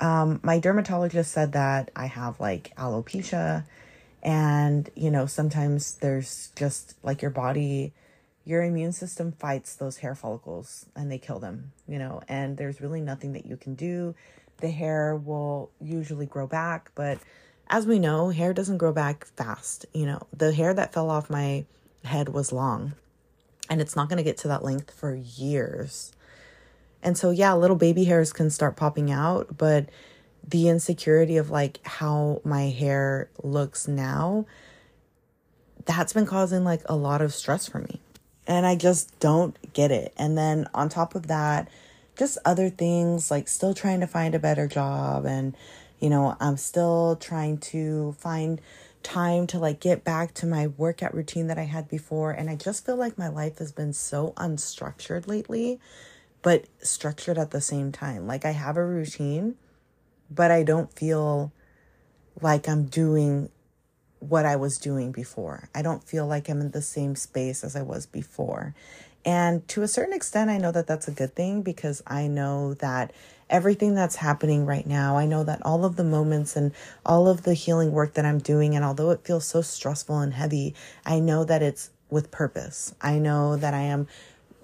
Um, 0.00 0.40
my 0.42 0.58
dermatologist 0.58 1.32
said 1.32 1.52
that 1.52 1.90
I 1.96 2.06
have 2.06 2.40
like 2.40 2.72
alopecia, 2.76 3.64
and, 4.22 4.88
you 4.94 5.10
know, 5.10 5.26
sometimes 5.26 5.96
there's 5.96 6.52
just 6.54 6.94
like 7.02 7.22
your 7.22 7.30
body, 7.30 7.92
your 8.44 8.62
immune 8.62 8.92
system 8.92 9.32
fights 9.32 9.74
those 9.74 9.98
hair 9.98 10.14
follicles 10.14 10.86
and 10.94 11.10
they 11.10 11.18
kill 11.18 11.38
them, 11.38 11.72
you 11.88 11.98
know, 11.98 12.22
and 12.28 12.56
there's 12.56 12.80
really 12.80 13.00
nothing 13.00 13.32
that 13.32 13.46
you 13.46 13.56
can 13.56 13.74
do. 13.74 14.14
The 14.58 14.70
hair 14.70 15.16
will 15.16 15.70
usually 15.80 16.26
grow 16.26 16.46
back, 16.46 16.90
but 16.94 17.18
as 17.70 17.86
we 17.86 17.98
know, 17.98 18.28
hair 18.30 18.52
doesn't 18.52 18.78
grow 18.78 18.92
back 18.92 19.24
fast. 19.24 19.86
You 19.94 20.04
know, 20.04 20.26
the 20.36 20.52
hair 20.52 20.74
that 20.74 20.92
fell 20.92 21.08
off 21.08 21.30
my 21.30 21.64
head 22.04 22.28
was 22.28 22.52
long 22.52 22.94
and 23.70 23.80
it's 23.80 23.94
not 23.94 24.08
going 24.08 24.16
to 24.18 24.24
get 24.24 24.36
to 24.38 24.48
that 24.48 24.64
length 24.64 24.90
for 24.90 25.14
years. 25.14 26.12
And 27.02 27.16
so, 27.16 27.30
yeah, 27.30 27.54
little 27.54 27.76
baby 27.76 28.04
hairs 28.04 28.32
can 28.32 28.50
start 28.50 28.76
popping 28.76 29.10
out, 29.10 29.56
but 29.56 29.88
the 30.46 30.68
insecurity 30.68 31.36
of 31.36 31.50
like 31.50 31.78
how 31.86 32.42
my 32.44 32.64
hair 32.64 33.30
looks 33.42 33.86
now, 33.86 34.44
that's 35.86 36.12
been 36.12 36.26
causing 36.26 36.64
like 36.64 36.82
a 36.86 36.96
lot 36.96 37.22
of 37.22 37.32
stress 37.32 37.68
for 37.68 37.78
me. 37.78 38.00
And 38.46 38.66
I 38.66 38.74
just 38.74 39.18
don't 39.20 39.56
get 39.72 39.92
it. 39.92 40.12
And 40.16 40.36
then 40.36 40.68
on 40.74 40.88
top 40.88 41.14
of 41.14 41.28
that, 41.28 41.68
just 42.18 42.36
other 42.44 42.68
things 42.68 43.30
like 43.30 43.46
still 43.46 43.72
trying 43.72 44.00
to 44.00 44.06
find 44.06 44.34
a 44.34 44.38
better 44.40 44.66
job 44.66 45.24
and 45.24 45.56
you 46.00 46.10
know, 46.10 46.36
I'm 46.40 46.56
still 46.56 47.16
trying 47.16 47.58
to 47.58 48.12
find 48.18 48.60
time 49.02 49.46
to 49.48 49.58
like 49.58 49.80
get 49.80 50.04
back 50.04 50.34
to 50.34 50.46
my 50.46 50.66
workout 50.66 51.14
routine 51.14 51.46
that 51.46 51.58
I 51.58 51.64
had 51.64 51.88
before. 51.88 52.30
And 52.32 52.50
I 52.50 52.56
just 52.56 52.84
feel 52.84 52.96
like 52.96 53.18
my 53.18 53.28
life 53.28 53.58
has 53.58 53.72
been 53.72 53.92
so 53.92 54.32
unstructured 54.36 55.26
lately, 55.26 55.80
but 56.42 56.64
structured 56.82 57.38
at 57.38 57.50
the 57.50 57.60
same 57.60 57.92
time. 57.92 58.26
Like 58.26 58.44
I 58.44 58.50
have 58.50 58.76
a 58.76 58.84
routine, 58.84 59.56
but 60.30 60.50
I 60.50 60.62
don't 60.62 60.92
feel 60.92 61.52
like 62.40 62.68
I'm 62.68 62.86
doing 62.86 63.50
what 64.20 64.44
I 64.44 64.56
was 64.56 64.76
doing 64.78 65.12
before. 65.12 65.68
I 65.74 65.82
don't 65.82 66.04
feel 66.04 66.26
like 66.26 66.48
I'm 66.48 66.60
in 66.60 66.70
the 66.72 66.82
same 66.82 67.16
space 67.16 67.64
as 67.64 67.74
I 67.74 67.82
was 67.82 68.06
before. 68.06 68.74
And 69.24 69.66
to 69.68 69.82
a 69.82 69.88
certain 69.88 70.14
extent, 70.14 70.50
I 70.50 70.58
know 70.58 70.72
that 70.72 70.86
that's 70.86 71.08
a 71.08 71.12
good 71.12 71.34
thing 71.34 71.62
because 71.62 72.02
I 72.06 72.26
know 72.26 72.74
that 72.74 73.12
everything 73.50 73.94
that's 73.94 74.16
happening 74.16 74.64
right 74.64 74.86
now. 74.86 75.16
I 75.16 75.26
know 75.26 75.44
that 75.44 75.60
all 75.64 75.84
of 75.84 75.96
the 75.96 76.04
moments 76.04 76.56
and 76.56 76.72
all 77.04 77.28
of 77.28 77.42
the 77.42 77.54
healing 77.54 77.92
work 77.92 78.14
that 78.14 78.24
I'm 78.24 78.38
doing, 78.38 78.74
and 78.74 78.84
although 78.84 79.10
it 79.10 79.24
feels 79.24 79.46
so 79.46 79.60
stressful 79.60 80.18
and 80.18 80.32
heavy, 80.32 80.74
I 81.04 81.20
know 81.20 81.44
that 81.44 81.62
it's 81.62 81.90
with 82.08 82.30
purpose. 82.30 82.94
I 83.00 83.18
know 83.18 83.56
that 83.56 83.74
I 83.74 83.82
am 83.82 84.08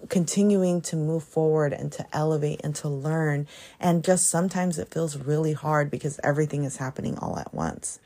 continuing 0.09 0.81
to 0.83 0.97
move 0.97 1.25
forward 1.25 1.73
and 1.73 1.91
to 1.93 2.07
elevate 2.13 2.61
and 2.63 2.75
to 2.77 2.89
learn. 2.89 3.47
And 3.81 4.05
just 4.05 4.29
sometimes 4.29 4.79
it 4.79 4.93
feels 4.93 5.17
really 5.17 5.53
hard 5.53 5.91
because 5.91 6.21
everything 6.23 6.65
is 6.65 6.77
happening 6.77 7.19
all 7.19 7.39
at 7.39 7.53
once. 7.53 7.99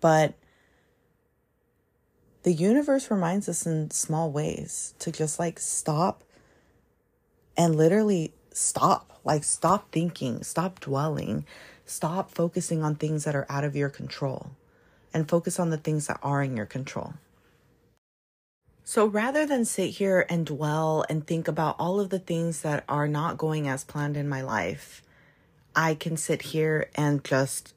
But 0.00 0.34
the 2.42 2.52
universe 2.52 3.10
reminds 3.10 3.48
us 3.48 3.66
in 3.66 3.90
small 3.90 4.30
ways 4.30 4.94
to 4.98 5.12
just 5.12 5.38
like 5.38 5.58
stop 5.58 6.24
and 7.56 7.76
literally 7.76 8.32
stop 8.52 9.10
like, 9.24 9.44
stop 9.44 9.90
thinking, 9.92 10.42
stop 10.42 10.80
dwelling, 10.80 11.44
stop 11.84 12.30
focusing 12.30 12.82
on 12.82 12.94
things 12.94 13.24
that 13.24 13.34
are 13.34 13.46
out 13.48 13.64
of 13.64 13.76
your 13.76 13.90
control 13.90 14.52
and 15.12 15.28
focus 15.28 15.58
on 15.58 15.70
the 15.70 15.76
things 15.76 16.06
that 16.06 16.18
are 16.22 16.42
in 16.42 16.56
your 16.56 16.66
control. 16.66 17.14
So 18.84 19.06
rather 19.06 19.46
than 19.46 19.64
sit 19.64 19.90
here 19.90 20.26
and 20.28 20.46
dwell 20.46 21.04
and 21.08 21.26
think 21.26 21.46
about 21.46 21.76
all 21.78 22.00
of 22.00 22.10
the 22.10 22.18
things 22.18 22.62
that 22.62 22.84
are 22.88 23.06
not 23.06 23.38
going 23.38 23.68
as 23.68 23.84
planned 23.84 24.16
in 24.16 24.28
my 24.28 24.42
life, 24.42 25.02
I 25.76 25.94
can 25.94 26.16
sit 26.16 26.42
here 26.42 26.88
and 26.96 27.22
just 27.22 27.74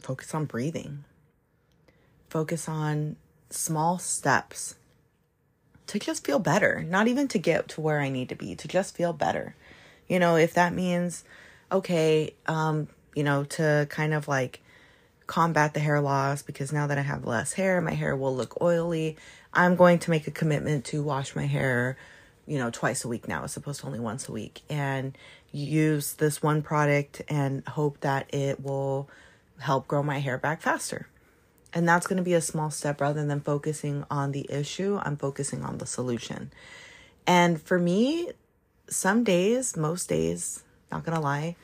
focus 0.00 0.34
on 0.34 0.44
breathing, 0.44 1.04
focus 2.28 2.68
on 2.68 3.16
small 3.50 3.98
steps 3.98 4.76
to 5.86 5.98
just 5.98 6.24
feel 6.24 6.38
better, 6.38 6.84
not 6.88 7.08
even 7.08 7.28
to 7.28 7.38
get 7.38 7.68
to 7.68 7.80
where 7.80 8.00
I 8.00 8.08
need 8.08 8.28
to 8.28 8.36
be, 8.36 8.54
to 8.54 8.68
just 8.68 8.96
feel 8.96 9.12
better. 9.12 9.56
You 10.08 10.18
know, 10.18 10.36
if 10.36 10.54
that 10.54 10.72
means, 10.72 11.24
okay, 11.70 12.34
um, 12.46 12.88
you 13.14 13.24
know, 13.24 13.44
to 13.44 13.86
kind 13.90 14.14
of 14.14 14.28
like 14.28 14.60
combat 15.26 15.74
the 15.74 15.80
hair 15.80 16.00
loss 16.00 16.42
because 16.42 16.72
now 16.72 16.86
that 16.86 16.98
I 16.98 17.02
have 17.02 17.24
less 17.24 17.52
hair, 17.52 17.80
my 17.80 17.94
hair 17.94 18.16
will 18.16 18.34
look 18.34 18.60
oily. 18.60 19.16
I'm 19.52 19.76
going 19.76 19.98
to 20.00 20.10
make 20.10 20.26
a 20.26 20.32
commitment 20.32 20.84
to 20.86 21.02
wash 21.02 21.34
my 21.34 21.46
hair, 21.46 21.96
you 22.46 22.58
know, 22.58 22.70
twice 22.70 23.04
a 23.04 23.08
week 23.08 23.26
now, 23.28 23.44
as 23.44 23.56
opposed 23.56 23.80
to 23.80 23.86
only 23.86 24.00
once 24.00 24.28
a 24.28 24.32
week, 24.32 24.62
and 24.68 25.16
use 25.52 26.14
this 26.14 26.42
one 26.42 26.62
product 26.62 27.22
and 27.28 27.66
hope 27.66 28.00
that 28.00 28.32
it 28.32 28.62
will 28.62 29.08
help 29.58 29.88
grow 29.88 30.02
my 30.02 30.18
hair 30.18 30.38
back 30.38 30.62
faster. 30.62 31.08
And 31.72 31.88
that's 31.88 32.06
going 32.06 32.16
to 32.16 32.22
be 32.22 32.34
a 32.34 32.40
small 32.40 32.70
step 32.70 33.00
rather 33.00 33.24
than 33.24 33.40
focusing 33.40 34.04
on 34.10 34.32
the 34.32 34.46
issue, 34.50 34.98
I'm 35.02 35.16
focusing 35.16 35.62
on 35.64 35.78
the 35.78 35.86
solution. 35.86 36.50
And 37.26 37.62
for 37.62 37.78
me, 37.78 38.30
some 38.88 39.24
days, 39.24 39.76
most 39.76 40.08
days, 40.08 40.64
not 40.90 41.04
gonna 41.04 41.20
lie, 41.20 41.56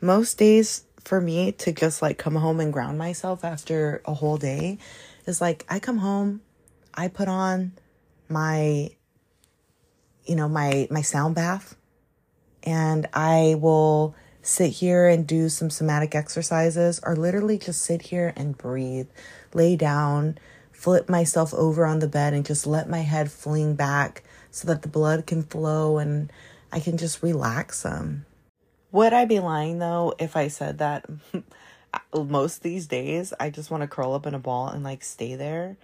most 0.00 0.36
days 0.36 0.84
for 1.04 1.20
me 1.20 1.52
to 1.52 1.72
just 1.72 2.02
like 2.02 2.18
come 2.18 2.34
home 2.34 2.60
and 2.60 2.72
ground 2.72 2.98
myself 2.98 3.44
after 3.44 4.02
a 4.04 4.14
whole 4.14 4.36
day 4.36 4.78
is 5.26 5.40
like 5.40 5.64
I 5.68 5.78
come 5.78 5.98
home, 5.98 6.42
I 6.92 7.08
put 7.08 7.28
on 7.28 7.72
my 8.28 8.90
you 10.24 10.36
know, 10.36 10.48
my 10.48 10.86
my 10.90 11.02
sound 11.02 11.34
bath 11.34 11.76
and 12.62 13.08
I 13.12 13.56
will 13.58 14.14
sit 14.42 14.72
here 14.72 15.06
and 15.06 15.26
do 15.26 15.48
some 15.48 15.70
somatic 15.70 16.14
exercises 16.14 17.00
or 17.04 17.16
literally 17.16 17.56
just 17.56 17.82
sit 17.82 18.02
here 18.02 18.32
and 18.36 18.58
breathe, 18.58 19.08
lay 19.54 19.76
down, 19.76 20.36
flip 20.72 21.08
myself 21.08 21.54
over 21.54 21.86
on 21.86 22.00
the 22.00 22.08
bed 22.08 22.34
and 22.34 22.44
just 22.44 22.66
let 22.66 22.88
my 22.88 23.00
head 23.00 23.30
fling 23.30 23.74
back 23.74 24.24
so 24.50 24.66
that 24.66 24.82
the 24.82 24.88
blood 24.88 25.26
can 25.26 25.42
flow 25.44 25.98
and 25.98 26.30
I 26.72 26.80
can 26.80 26.96
just 26.96 27.22
relax 27.22 27.78
some. 27.78 28.26
Would 28.90 29.12
I 29.12 29.24
be 29.24 29.38
lying 29.38 29.78
though 29.78 30.14
if 30.18 30.36
I 30.36 30.48
said 30.48 30.78
that 30.78 31.06
most 32.14 32.62
these 32.62 32.86
days 32.86 33.32
I 33.38 33.48
just 33.48 33.70
want 33.70 33.82
to 33.82 33.86
curl 33.86 34.12
up 34.12 34.26
in 34.26 34.34
a 34.34 34.38
ball 34.38 34.68
and 34.68 34.82
like 34.82 35.04
stay 35.04 35.36
there 35.36 35.76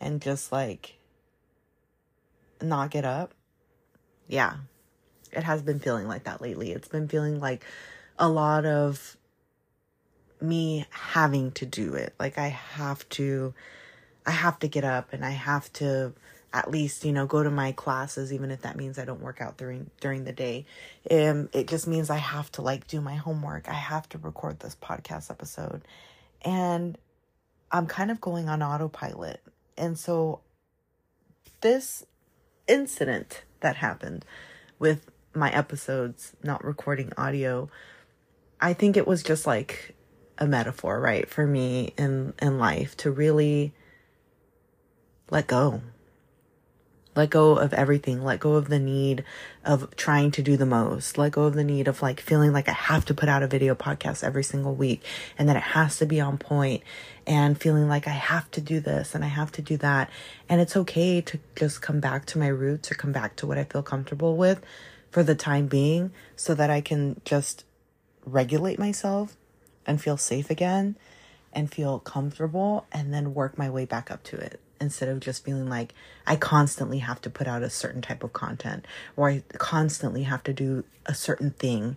and 0.00 0.20
just 0.20 0.50
like 0.50 0.98
not 2.60 2.90
get 2.90 3.04
up? 3.04 3.34
Yeah, 4.26 4.56
it 5.32 5.44
has 5.44 5.62
been 5.62 5.78
feeling 5.78 6.06
like 6.06 6.24
that 6.24 6.42
lately. 6.42 6.72
It's 6.72 6.88
been 6.88 7.08
feeling 7.08 7.40
like 7.40 7.64
a 8.20 8.28
lot 8.28 8.66
of 8.66 9.16
me 10.40 10.86
having 10.90 11.50
to 11.52 11.66
do 11.66 11.94
it. 11.94 12.14
Like 12.20 12.38
I 12.38 12.48
have 12.48 13.08
to 13.10 13.54
I 14.26 14.30
have 14.32 14.58
to 14.60 14.68
get 14.68 14.84
up 14.84 15.12
and 15.12 15.24
I 15.24 15.30
have 15.30 15.72
to 15.74 16.12
at 16.52 16.70
least, 16.70 17.04
you 17.04 17.12
know, 17.12 17.26
go 17.26 17.42
to 17.42 17.50
my 17.50 17.72
classes 17.72 18.32
even 18.32 18.50
if 18.50 18.62
that 18.62 18.76
means 18.76 18.98
I 18.98 19.04
don't 19.04 19.22
work 19.22 19.40
out 19.40 19.56
during 19.56 19.90
during 20.00 20.24
the 20.24 20.32
day. 20.32 20.66
Um 21.10 21.48
it 21.52 21.66
just 21.66 21.86
means 21.86 22.10
I 22.10 22.18
have 22.18 22.52
to 22.52 22.62
like 22.62 22.86
do 22.86 23.00
my 23.00 23.16
homework. 23.16 23.68
I 23.68 23.74
have 23.74 24.08
to 24.10 24.18
record 24.18 24.60
this 24.60 24.76
podcast 24.76 25.30
episode. 25.30 25.82
And 26.42 26.98
I'm 27.72 27.86
kind 27.86 28.10
of 28.10 28.20
going 28.20 28.48
on 28.48 28.62
autopilot. 28.62 29.40
And 29.76 29.98
so 29.98 30.40
this 31.62 32.04
incident 32.68 33.44
that 33.60 33.76
happened 33.76 34.24
with 34.78 35.10
my 35.34 35.50
episodes 35.52 36.32
not 36.42 36.64
recording 36.64 37.12
audio 37.16 37.70
i 38.60 38.72
think 38.72 38.96
it 38.96 39.06
was 39.06 39.22
just 39.22 39.46
like 39.46 39.94
a 40.38 40.46
metaphor 40.46 40.98
right 41.00 41.28
for 41.28 41.46
me 41.46 41.92
in 41.98 42.32
in 42.40 42.58
life 42.58 42.96
to 42.96 43.10
really 43.10 43.72
let 45.30 45.46
go. 45.46 45.80
Let 47.16 47.30
go 47.30 47.56
of 47.56 47.72
everything. 47.74 48.24
Let 48.24 48.40
go 48.40 48.54
of 48.54 48.68
the 48.68 48.78
need 48.78 49.24
of 49.64 49.94
trying 49.96 50.30
to 50.32 50.42
do 50.42 50.56
the 50.56 50.66
most. 50.66 51.18
Let 51.18 51.32
go 51.32 51.42
of 51.42 51.54
the 51.54 51.64
need 51.64 51.88
of 51.88 52.02
like 52.02 52.20
feeling 52.20 52.52
like 52.52 52.68
i 52.68 52.72
have 52.72 53.04
to 53.06 53.14
put 53.14 53.28
out 53.28 53.42
a 53.42 53.48
video 53.48 53.74
podcast 53.74 54.22
every 54.24 54.44
single 54.44 54.74
week 54.74 55.02
and 55.36 55.48
that 55.48 55.56
it 55.56 55.62
has 55.62 55.98
to 55.98 56.06
be 56.06 56.20
on 56.20 56.38
point 56.38 56.82
and 57.26 57.60
feeling 57.60 57.88
like 57.88 58.06
i 58.06 58.12
have 58.12 58.50
to 58.52 58.60
do 58.60 58.80
this 58.80 59.14
and 59.14 59.24
i 59.24 59.28
have 59.28 59.52
to 59.52 59.62
do 59.62 59.76
that. 59.78 60.10
And 60.48 60.60
it's 60.60 60.76
okay 60.76 61.20
to 61.20 61.38
just 61.56 61.82
come 61.82 62.00
back 62.00 62.26
to 62.26 62.38
my 62.38 62.48
roots 62.48 62.90
or 62.90 62.94
come 62.94 63.12
back 63.12 63.36
to 63.36 63.46
what 63.46 63.58
i 63.58 63.64
feel 63.64 63.82
comfortable 63.82 64.36
with 64.36 64.64
for 65.10 65.22
the 65.22 65.34
time 65.34 65.66
being 65.66 66.12
so 66.36 66.54
that 66.54 66.70
I 66.70 66.80
can 66.80 67.20
just 67.24 67.64
regulate 68.24 68.78
myself 68.78 69.36
and 69.86 70.00
feel 70.00 70.16
safe 70.16 70.50
again 70.50 70.96
and 71.52 71.72
feel 71.72 71.98
comfortable 71.98 72.86
and 72.92 73.12
then 73.12 73.34
work 73.34 73.58
my 73.58 73.68
way 73.68 73.84
back 73.84 74.10
up 74.10 74.22
to 74.22 74.36
it 74.36 74.60
instead 74.80 75.08
of 75.08 75.20
just 75.20 75.44
feeling 75.44 75.68
like 75.68 75.94
I 76.26 76.36
constantly 76.36 76.98
have 76.98 77.20
to 77.22 77.30
put 77.30 77.46
out 77.46 77.62
a 77.62 77.70
certain 77.70 78.00
type 78.00 78.22
of 78.22 78.32
content 78.32 78.86
or 79.16 79.28
I 79.28 79.42
constantly 79.58 80.22
have 80.22 80.42
to 80.44 80.52
do 80.52 80.84
a 81.06 81.14
certain 81.14 81.50
thing 81.50 81.96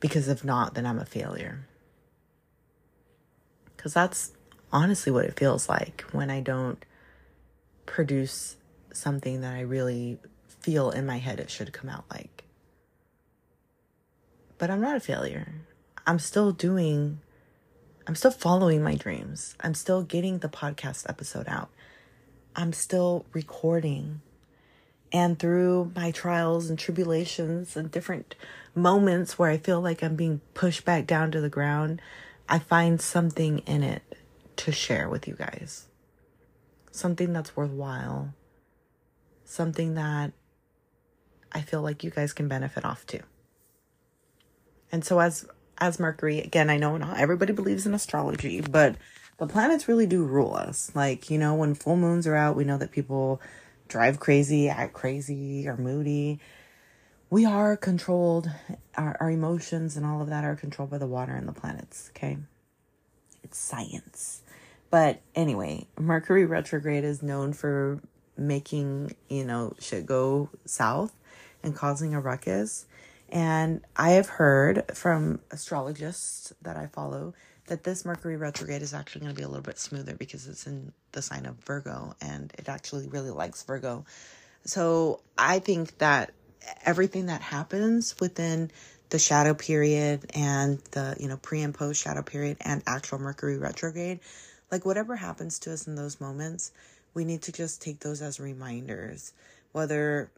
because 0.00 0.28
if 0.28 0.44
not, 0.44 0.74
then 0.74 0.86
I'm 0.86 0.98
a 0.98 1.04
failure. 1.04 1.66
Because 3.76 3.94
that's 3.94 4.32
honestly 4.72 5.12
what 5.12 5.24
it 5.24 5.38
feels 5.38 5.68
like 5.68 6.04
when 6.12 6.30
I 6.30 6.40
don't 6.40 6.84
produce 7.86 8.56
something 8.92 9.40
that 9.40 9.54
I 9.54 9.60
really 9.60 10.18
feel 10.46 10.90
in 10.90 11.06
my 11.06 11.18
head 11.18 11.40
it 11.40 11.50
should 11.50 11.72
come 11.72 11.88
out 11.88 12.04
like. 12.10 12.39
But 14.60 14.68
I'm 14.68 14.82
not 14.82 14.98
a 14.98 15.00
failure. 15.00 15.54
I'm 16.06 16.18
still 16.18 16.52
doing, 16.52 17.20
I'm 18.06 18.14
still 18.14 18.30
following 18.30 18.82
my 18.82 18.94
dreams. 18.94 19.56
I'm 19.60 19.72
still 19.72 20.02
getting 20.02 20.40
the 20.40 20.50
podcast 20.50 21.08
episode 21.08 21.48
out. 21.48 21.70
I'm 22.54 22.74
still 22.74 23.24
recording. 23.32 24.20
And 25.12 25.38
through 25.38 25.92
my 25.96 26.10
trials 26.10 26.68
and 26.68 26.78
tribulations 26.78 27.74
and 27.74 27.90
different 27.90 28.34
moments 28.74 29.38
where 29.38 29.48
I 29.48 29.56
feel 29.56 29.80
like 29.80 30.04
I'm 30.04 30.14
being 30.14 30.42
pushed 30.52 30.84
back 30.84 31.06
down 31.06 31.30
to 31.30 31.40
the 31.40 31.48
ground, 31.48 32.02
I 32.46 32.58
find 32.58 33.00
something 33.00 33.60
in 33.60 33.82
it 33.82 34.02
to 34.56 34.72
share 34.72 35.08
with 35.08 35.26
you 35.26 35.36
guys. 35.36 35.86
Something 36.92 37.32
that's 37.32 37.56
worthwhile. 37.56 38.34
Something 39.46 39.94
that 39.94 40.32
I 41.50 41.62
feel 41.62 41.80
like 41.80 42.04
you 42.04 42.10
guys 42.10 42.34
can 42.34 42.46
benefit 42.46 42.84
off 42.84 43.06
too. 43.06 43.20
And 44.92 45.04
so 45.04 45.20
as 45.20 45.46
as 45.78 45.98
Mercury, 45.98 46.40
again, 46.40 46.68
I 46.68 46.76
know 46.76 46.96
not 46.98 47.18
everybody 47.18 47.52
believes 47.52 47.86
in 47.86 47.94
astrology, 47.94 48.60
but 48.60 48.96
the 49.38 49.46
planets 49.46 49.88
really 49.88 50.06
do 50.06 50.24
rule 50.24 50.54
us. 50.54 50.92
Like, 50.94 51.30
you 51.30 51.38
know, 51.38 51.54
when 51.54 51.74
full 51.74 51.96
moons 51.96 52.26
are 52.26 52.36
out, 52.36 52.56
we 52.56 52.64
know 52.64 52.76
that 52.76 52.90
people 52.90 53.40
drive 53.88 54.20
crazy, 54.20 54.68
act 54.68 54.92
crazy, 54.92 55.66
are 55.66 55.76
moody. 55.76 56.38
We 57.30 57.46
are 57.46 57.76
controlled, 57.76 58.50
our, 58.96 59.16
our 59.20 59.30
emotions 59.30 59.96
and 59.96 60.04
all 60.04 60.20
of 60.20 60.28
that 60.28 60.44
are 60.44 60.56
controlled 60.56 60.90
by 60.90 60.98
the 60.98 61.06
water 61.06 61.32
and 61.32 61.48
the 61.48 61.52
planets, 61.52 62.10
okay? 62.14 62.36
It's 63.42 63.56
science. 63.56 64.42
But 64.90 65.20
anyway, 65.34 65.86
Mercury 65.98 66.44
retrograde 66.44 67.04
is 67.04 67.22
known 67.22 67.52
for 67.52 68.00
making, 68.36 69.14
you 69.28 69.44
know, 69.44 69.74
shit 69.78 70.06
go 70.06 70.50
south 70.64 71.14
and 71.62 71.74
causing 71.74 72.14
a 72.14 72.20
ruckus. 72.20 72.86
And 73.30 73.82
I 73.96 74.10
have 74.12 74.28
heard 74.28 74.84
from 74.94 75.40
astrologists 75.52 76.52
that 76.62 76.76
I 76.76 76.86
follow 76.86 77.34
that 77.66 77.84
this 77.84 78.04
Mercury 78.04 78.36
retrograde 78.36 78.82
is 78.82 78.92
actually 78.92 79.20
going 79.20 79.34
to 79.34 79.36
be 79.36 79.44
a 79.44 79.48
little 79.48 79.62
bit 79.62 79.78
smoother 79.78 80.14
because 80.14 80.48
it's 80.48 80.66
in 80.66 80.92
the 81.12 81.22
sign 81.22 81.46
of 81.46 81.54
Virgo 81.64 82.14
and 82.20 82.52
it 82.58 82.68
actually 82.68 83.06
really 83.06 83.30
likes 83.30 83.62
Virgo. 83.62 84.04
So 84.64 85.20
I 85.38 85.60
think 85.60 85.98
that 85.98 86.32
everything 86.84 87.26
that 87.26 87.40
happens 87.40 88.16
within 88.20 88.70
the 89.10 89.18
shadow 89.18 89.54
period 89.54 90.30
and 90.34 90.78
the, 90.92 91.16
you 91.18 91.28
know, 91.28 91.36
pre 91.36 91.62
and 91.62 91.74
post 91.74 92.02
shadow 92.02 92.22
period 92.22 92.56
and 92.60 92.82
actual 92.86 93.18
Mercury 93.18 93.58
retrograde, 93.58 94.20
like 94.72 94.84
whatever 94.84 95.14
happens 95.16 95.60
to 95.60 95.72
us 95.72 95.86
in 95.86 95.94
those 95.94 96.20
moments, 96.20 96.72
we 97.14 97.24
need 97.24 97.42
to 97.42 97.52
just 97.52 97.82
take 97.82 98.00
those 98.00 98.22
as 98.22 98.40
reminders. 98.40 99.32
Whether 99.72 100.30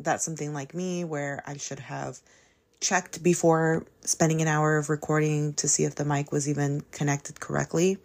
that's 0.00 0.24
something 0.24 0.54
like 0.54 0.74
me 0.74 1.04
where 1.04 1.42
I 1.46 1.56
should 1.56 1.80
have 1.80 2.18
checked 2.80 3.22
before 3.22 3.86
spending 4.02 4.40
an 4.40 4.48
hour 4.48 4.76
of 4.76 4.88
recording 4.88 5.52
to 5.54 5.68
see 5.68 5.84
if 5.84 5.94
the 5.94 6.04
mic 6.04 6.32
was 6.32 6.48
even 6.48 6.82
connected 6.92 7.40
correctly. 7.40 7.98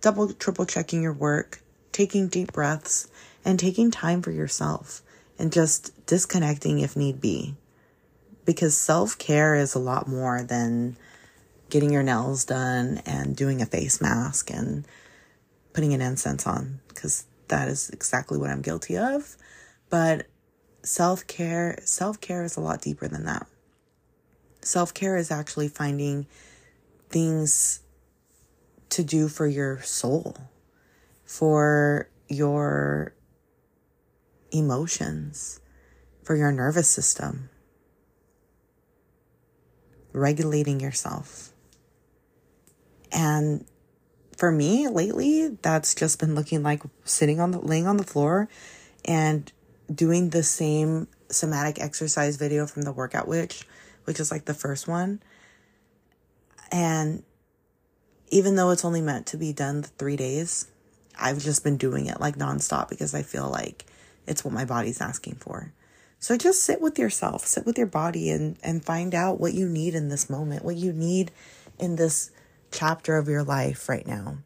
Double, 0.00 0.32
triple 0.32 0.66
checking 0.66 1.02
your 1.02 1.12
work, 1.12 1.62
taking 1.92 2.28
deep 2.28 2.52
breaths, 2.52 3.08
and 3.44 3.58
taking 3.58 3.90
time 3.90 4.22
for 4.22 4.30
yourself 4.30 5.02
and 5.38 5.52
just 5.52 6.06
disconnecting 6.06 6.80
if 6.80 6.96
need 6.96 7.20
be. 7.20 7.54
Because 8.44 8.76
self 8.76 9.18
care 9.18 9.54
is 9.54 9.74
a 9.74 9.78
lot 9.78 10.08
more 10.08 10.42
than 10.42 10.96
getting 11.70 11.90
your 11.90 12.02
nails 12.02 12.44
done 12.44 13.00
and 13.06 13.34
doing 13.34 13.62
a 13.62 13.66
face 13.66 14.00
mask 14.00 14.50
and 14.50 14.86
putting 15.72 15.94
an 15.94 16.02
incense 16.02 16.46
on, 16.46 16.80
because 16.88 17.24
that 17.48 17.68
is 17.68 17.88
exactly 17.90 18.36
what 18.38 18.50
I'm 18.50 18.62
guilty 18.62 18.98
of. 18.98 19.36
But 19.88 20.26
self 20.82 21.26
care, 21.26 21.78
self 21.84 22.20
care 22.20 22.44
is 22.44 22.56
a 22.56 22.60
lot 22.60 22.82
deeper 22.82 23.08
than 23.08 23.24
that. 23.24 23.46
Self 24.62 24.94
care 24.94 25.16
is 25.16 25.30
actually 25.30 25.68
finding 25.68 26.26
things 27.10 27.80
to 28.90 29.02
do 29.02 29.28
for 29.28 29.46
your 29.46 29.80
soul, 29.82 30.36
for 31.24 32.08
your 32.28 33.14
emotions, 34.52 35.60
for 36.22 36.36
your 36.36 36.52
nervous 36.52 36.88
system, 36.88 37.50
regulating 40.12 40.78
yourself. 40.78 41.52
And 43.10 43.64
for 44.36 44.52
me 44.52 44.88
lately, 44.88 45.48
that's 45.60 45.94
just 45.94 46.20
been 46.20 46.34
looking 46.34 46.62
like 46.62 46.82
sitting 47.04 47.40
on 47.40 47.50
the 47.50 47.58
laying 47.58 47.86
on 47.86 47.96
the 47.96 48.04
floor 48.04 48.48
and 49.04 49.50
doing 49.92 50.30
the 50.30 50.42
same 50.42 51.08
somatic 51.28 51.80
exercise 51.80 52.36
video 52.36 52.66
from 52.66 52.82
the 52.82 52.92
workout 52.92 53.26
witch 53.26 53.66
which 54.04 54.20
is 54.20 54.30
like 54.30 54.44
the 54.44 54.54
first 54.54 54.88
one. 54.88 55.22
And 56.70 57.22
even 58.30 58.56
though 58.56 58.70
it's 58.70 58.84
only 58.84 59.02
meant 59.02 59.26
to 59.28 59.36
be 59.36 59.52
done 59.52 59.82
three 59.82 60.16
days, 60.16 60.66
I've 61.18 61.38
just 61.38 61.62
been 61.62 61.76
doing 61.76 62.06
it 62.06 62.20
like 62.20 62.36
nonstop 62.36 62.88
because 62.88 63.14
I 63.14 63.22
feel 63.22 63.48
like 63.48 63.84
it's 64.26 64.44
what 64.44 64.54
my 64.54 64.64
body's 64.64 65.00
asking 65.00 65.36
for. 65.36 65.72
So 66.18 66.36
just 66.36 66.62
sit 66.62 66.80
with 66.80 66.98
yourself, 66.98 67.44
sit 67.44 67.66
with 67.66 67.76
your 67.76 67.88
body 67.88 68.30
and, 68.30 68.56
and 68.62 68.84
find 68.84 69.14
out 69.14 69.40
what 69.40 69.54
you 69.54 69.68
need 69.68 69.94
in 69.94 70.08
this 70.08 70.30
moment, 70.30 70.64
what 70.64 70.76
you 70.76 70.92
need 70.92 71.32
in 71.78 71.96
this 71.96 72.30
chapter 72.70 73.16
of 73.16 73.28
your 73.28 73.42
life 73.42 73.88
right 73.88 74.06
now. 74.06 74.38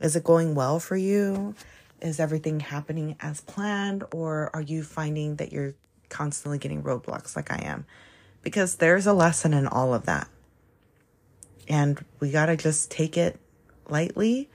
Is 0.00 0.14
it 0.16 0.22
going 0.22 0.54
well 0.54 0.78
for 0.78 0.96
you? 0.96 1.54
Is 2.02 2.20
everything 2.20 2.60
happening 2.60 3.16
as 3.20 3.40
planned? 3.40 4.04
Or 4.12 4.50
are 4.52 4.60
you 4.60 4.82
finding 4.82 5.36
that 5.36 5.50
you're 5.50 5.74
constantly 6.14 6.58
getting 6.58 6.82
roadblocks 6.82 7.36
like 7.36 7.50
I 7.50 7.60
am. 7.64 7.86
Because 8.44 8.76
there's 8.76 9.06
a 9.06 9.12
lesson 9.12 9.52
in 9.52 9.66
all 9.66 9.94
of 9.94 10.06
that. 10.06 10.28
And 11.68 12.04
we 12.20 12.30
got 12.30 12.46
to 12.46 12.56
just 12.56 12.90
take 12.90 13.16
it 13.16 13.40
lightly, 13.88 14.48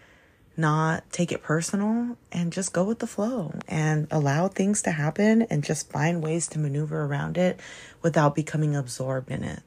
not 0.56 1.10
take 1.12 1.32
it 1.32 1.42
personal, 1.42 2.18
and 2.32 2.54
just 2.54 2.72
go 2.72 2.84
with 2.84 3.00
the 3.00 3.08
flow 3.08 3.54
and 3.68 4.08
allow 4.12 4.48
things 4.48 4.82
to 4.84 4.92
happen 4.92 5.42
and 5.44 5.64
just 5.64 5.92
find 5.92 6.24
ways 6.24 6.48
to 6.50 6.60
maneuver 6.60 7.04
around 7.04 7.38
it 7.38 7.60
without 8.02 8.36
becoming 8.36 8.76
absorbed 8.76 9.32
in 9.32 9.44
it. 9.44 9.64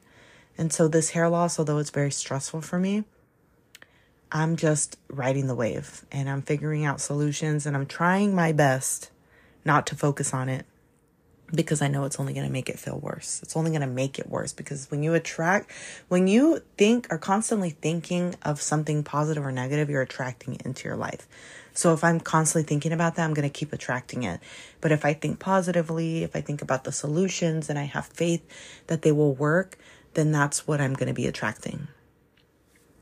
And 0.57 0.71
so, 0.71 0.87
this 0.87 1.11
hair 1.11 1.29
loss, 1.29 1.59
although 1.59 1.79
it's 1.79 1.89
very 1.89 2.11
stressful 2.11 2.61
for 2.61 2.79
me, 2.79 3.03
I'm 4.31 4.55
just 4.55 4.97
riding 5.09 5.47
the 5.47 5.55
wave 5.55 6.05
and 6.11 6.29
I'm 6.29 6.41
figuring 6.41 6.85
out 6.85 7.01
solutions 7.01 7.65
and 7.65 7.75
I'm 7.75 7.85
trying 7.85 8.33
my 8.33 8.51
best 8.51 9.11
not 9.65 9.85
to 9.87 9.95
focus 9.95 10.33
on 10.33 10.49
it 10.49 10.65
because 11.53 11.81
I 11.81 11.87
know 11.87 12.05
it's 12.05 12.19
only 12.19 12.33
going 12.33 12.45
to 12.47 12.51
make 12.51 12.69
it 12.69 12.79
feel 12.79 12.97
worse. 12.97 13.41
It's 13.43 13.55
only 13.55 13.71
going 13.71 13.81
to 13.81 13.87
make 13.87 14.17
it 14.17 14.29
worse 14.29 14.53
because 14.53 14.89
when 14.89 15.03
you 15.03 15.13
attract, 15.13 15.71
when 16.07 16.27
you 16.27 16.61
think 16.77 17.07
are 17.11 17.17
constantly 17.17 17.69
thinking 17.69 18.35
of 18.41 18.61
something 18.61 19.03
positive 19.03 19.45
or 19.45 19.51
negative, 19.51 19.89
you're 19.89 20.01
attracting 20.01 20.55
it 20.55 20.63
into 20.63 20.87
your 20.87 20.97
life. 20.97 21.27
So 21.73 21.93
if 21.93 22.03
I'm 22.03 22.19
constantly 22.19 22.67
thinking 22.67 22.91
about 22.91 23.15
that, 23.15 23.25
I'm 23.25 23.33
going 23.33 23.49
to 23.49 23.53
keep 23.53 23.73
attracting 23.73 24.23
it. 24.23 24.39
But 24.81 24.91
if 24.91 25.05
I 25.05 25.13
think 25.13 25.39
positively, 25.39 26.23
if 26.23 26.35
I 26.35 26.41
think 26.41 26.61
about 26.61 26.83
the 26.83 26.91
solutions 26.91 27.69
and 27.69 27.77
I 27.79 27.83
have 27.83 28.05
faith 28.05 28.43
that 28.87 29.01
they 29.01 29.11
will 29.11 29.33
work, 29.33 29.77
then 30.13 30.31
that's 30.31 30.67
what 30.67 30.79
I'm 30.79 30.93
going 30.93 31.07
to 31.07 31.13
be 31.13 31.25
attracting. 31.25 31.87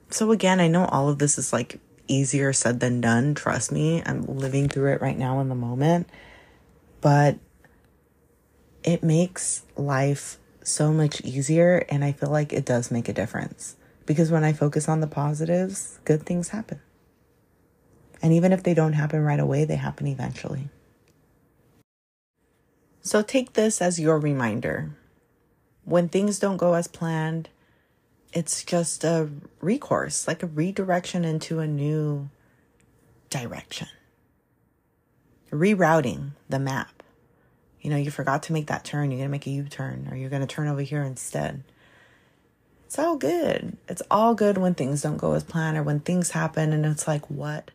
So 0.10 0.32
again, 0.32 0.60
I 0.60 0.68
know 0.68 0.86
all 0.86 1.10
of 1.10 1.20
this 1.20 1.38
is 1.38 1.54
like 1.54 1.80
easier 2.08 2.54
said 2.54 2.80
than 2.80 3.02
done. 3.02 3.36
Trust 3.36 3.72
me, 3.72 4.04
I'm 4.06 4.24
living 4.24 4.70
through 4.70 4.94
it 4.94 5.02
right 5.02 5.18
now 5.18 5.40
in 5.40 5.50
the 5.50 5.56
moment. 5.56 6.10
But 7.02 7.40
it 8.84 9.04
makes 9.04 9.64
life 9.76 10.38
so 10.64 10.92
much 10.92 11.22
easier. 11.22 11.86
And 11.90 12.04
I 12.04 12.12
feel 12.12 12.30
like 12.30 12.54
it 12.54 12.66
does 12.66 12.92
make 12.92 13.10
a 13.10 13.14
difference 13.14 13.76
because 14.06 14.32
when 14.32 14.44
I 14.44 14.54
focus 14.54 14.90
on 14.90 15.00
the 15.00 15.08
positives, 15.08 16.00
good 16.06 16.24
things 16.24 16.50
happen. 16.50 16.82
And 18.22 18.34
even 18.34 18.52
if 18.52 18.64
they 18.64 18.74
don't 18.74 18.94
happen 18.94 19.24
right 19.24 19.40
away, 19.40 19.66
they 19.66 19.78
happen 19.78 20.08
eventually. 20.08 20.70
So 23.02 23.24
take 23.24 23.54
this 23.54 23.82
as 23.82 24.00
your 24.00 24.20
reminder. 24.20 24.96
When 25.86 26.08
things 26.08 26.38
don't 26.38 26.58
go 26.58 26.76
as 26.76 26.88
planned, 26.88 27.50
it's 28.32 28.64
just 28.64 29.04
a 29.04 29.30
recourse, 29.60 30.28
like 30.28 30.44
a 30.44 30.48
redirection 30.48 31.26
into 31.26 31.60
a 31.60 31.68
new 31.68 32.30
direction. 33.30 33.88
Rerouting 35.50 36.32
the 36.48 36.60
map. 36.60 37.01
You 37.82 37.90
know, 37.90 37.98
you 37.98 38.12
forgot 38.12 38.44
to 38.44 38.54
make 38.54 38.68
that 38.68 38.84
turn, 38.84 39.10
you're 39.10 39.18
going 39.18 39.30
to 39.30 39.32
make 39.32 39.48
a 39.48 39.52
U 39.52 39.64
turn, 39.64 40.08
or 40.12 40.16
you're 40.16 40.30
going 40.30 40.42
to 40.42 40.48
turn 40.48 40.68
over 40.68 40.82
here 40.82 41.02
instead. 41.02 41.64
It's 42.86 43.00
all 43.00 43.16
good. 43.16 43.78
It's 43.88 44.04
all 44.12 44.36
good 44.36 44.58
when 44.58 44.76
things 44.76 45.02
don't 45.02 45.18
go 45.18 45.34
as 45.34 45.44
planned 45.44 45.78
or 45.78 45.84
when 45.84 46.02
things 46.02 46.32
happen 46.32 46.74
and 46.74 46.86
it's 46.86 47.08
like, 47.08 47.30
what 47.30 47.72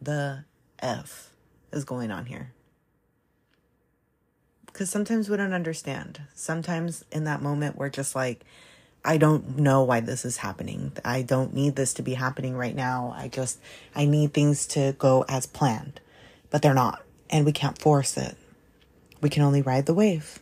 the 0.00 0.44
F 0.78 1.30
is 1.72 1.84
going 1.84 2.10
on 2.10 2.26
here? 2.26 2.52
Because 4.66 4.88
sometimes 4.88 5.28
we 5.28 5.36
don't 5.36 5.52
understand. 5.52 6.22
Sometimes 6.34 7.04
in 7.10 7.24
that 7.24 7.42
moment, 7.42 7.76
we're 7.76 7.88
just 7.88 8.14
like, 8.14 8.44
I 9.04 9.16
don't 9.16 9.58
know 9.58 9.82
why 9.82 10.00
this 10.00 10.24
is 10.24 10.36
happening. 10.36 10.92
I 11.04 11.22
don't 11.22 11.52
need 11.52 11.74
this 11.74 11.92
to 11.94 12.02
be 12.02 12.14
happening 12.14 12.56
right 12.56 12.74
now. 12.74 13.14
I 13.16 13.28
just, 13.28 13.58
I 13.94 14.04
need 14.04 14.32
things 14.32 14.66
to 14.68 14.94
go 14.98 15.24
as 15.28 15.46
planned, 15.46 16.00
but 16.50 16.62
they're 16.62 16.74
not. 16.74 17.02
And 17.28 17.44
we 17.44 17.52
can't 17.52 17.76
force 17.76 18.16
it. 18.16 18.36
We 19.20 19.28
can 19.28 19.42
only 19.42 19.62
ride 19.62 19.86
the 19.86 19.94
wave. 19.94 20.40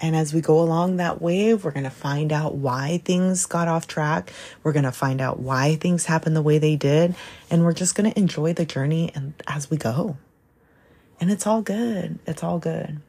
And 0.00 0.14
as 0.14 0.32
we 0.32 0.40
go 0.40 0.60
along 0.60 0.96
that 0.96 1.20
wave, 1.20 1.64
we're 1.64 1.72
going 1.72 1.84
to 1.84 1.90
find 1.90 2.32
out 2.32 2.54
why 2.54 2.98
things 3.04 3.46
got 3.46 3.66
off 3.66 3.88
track. 3.88 4.32
We're 4.62 4.72
going 4.72 4.84
to 4.84 4.92
find 4.92 5.20
out 5.20 5.40
why 5.40 5.74
things 5.74 6.06
happened 6.06 6.36
the 6.36 6.42
way 6.42 6.58
they 6.58 6.76
did. 6.76 7.16
And 7.50 7.64
we're 7.64 7.72
just 7.72 7.96
going 7.96 8.10
to 8.10 8.18
enjoy 8.18 8.52
the 8.52 8.64
journey 8.64 9.10
and 9.14 9.34
as 9.48 9.70
we 9.70 9.76
go. 9.76 10.16
And 11.20 11.30
it's 11.30 11.46
all 11.48 11.62
good. 11.62 12.20
It's 12.26 12.44
all 12.44 12.60
good. 12.60 13.00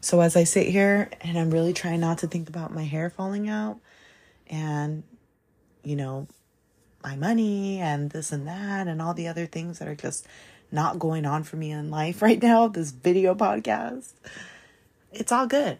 So 0.00 0.20
as 0.20 0.36
I 0.36 0.44
sit 0.44 0.66
here 0.66 1.10
and 1.20 1.38
I'm 1.38 1.50
really 1.50 1.72
trying 1.72 2.00
not 2.00 2.18
to 2.18 2.26
think 2.26 2.48
about 2.48 2.74
my 2.74 2.84
hair 2.84 3.10
falling 3.10 3.48
out 3.48 3.78
and, 4.48 5.04
you 5.84 5.94
know, 5.94 6.26
my 7.04 7.14
money 7.14 7.78
and 7.78 8.10
this 8.10 8.32
and 8.32 8.48
that 8.48 8.88
and 8.88 9.00
all 9.00 9.14
the 9.14 9.28
other 9.28 9.46
things 9.46 9.78
that 9.78 9.86
are 9.86 9.94
just 9.94 10.26
not 10.70 10.98
going 10.98 11.26
on 11.26 11.44
for 11.44 11.56
me 11.56 11.70
in 11.70 11.90
life 11.90 12.22
right 12.22 12.42
now, 12.42 12.68
this 12.68 12.90
video 12.90 13.34
podcast, 13.34 14.12
it's 15.12 15.32
all 15.32 15.46
good. 15.46 15.78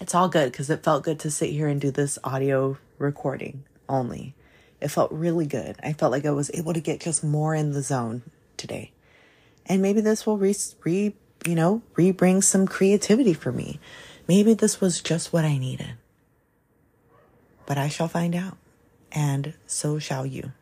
It's 0.00 0.14
all 0.14 0.28
good 0.28 0.50
because 0.50 0.70
it 0.70 0.82
felt 0.82 1.04
good 1.04 1.20
to 1.20 1.30
sit 1.30 1.50
here 1.50 1.68
and 1.68 1.80
do 1.80 1.90
this 1.90 2.18
audio 2.24 2.78
recording 2.98 3.64
only. 3.88 4.34
It 4.80 4.88
felt 4.88 5.12
really 5.12 5.46
good. 5.46 5.76
I 5.82 5.92
felt 5.92 6.10
like 6.10 6.26
I 6.26 6.32
was 6.32 6.50
able 6.54 6.72
to 6.72 6.80
get 6.80 7.00
just 7.00 7.22
more 7.22 7.54
in 7.54 7.72
the 7.72 7.82
zone 7.82 8.22
today. 8.56 8.90
And 9.66 9.80
maybe 9.80 10.00
this 10.00 10.26
will 10.26 10.38
re, 10.38 10.56
re 10.82 11.14
you 11.46 11.54
know, 11.54 11.82
rebring 11.94 12.42
some 12.42 12.66
creativity 12.66 13.32
for 13.32 13.52
me. 13.52 13.78
Maybe 14.26 14.54
this 14.54 14.80
was 14.80 15.00
just 15.00 15.32
what 15.32 15.44
I 15.44 15.56
needed. 15.58 15.94
But 17.66 17.78
I 17.78 17.88
shall 17.88 18.08
find 18.08 18.34
out, 18.34 18.56
and 19.12 19.54
so 19.66 19.98
shall 20.00 20.26
you. 20.26 20.52